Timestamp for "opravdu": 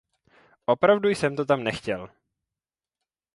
0.65-1.09